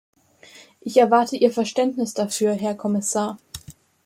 Ich 0.79 0.97
erwarte 0.97 1.35
ihr 1.35 1.51
Verständnis 1.53 2.15
dafür, 2.15 2.55
Herr 2.55 2.73
Kommissar. 2.73 3.37